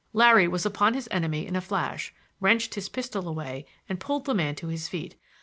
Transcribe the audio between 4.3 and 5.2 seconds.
man to his feet.